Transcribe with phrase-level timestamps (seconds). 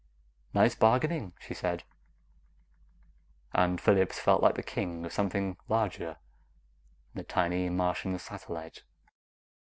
[0.55, 1.83] "Nice bargaining," she said,
[3.53, 6.17] and Phillips felt like the king of something larger
[7.13, 8.81] than a tiny Martian satellite.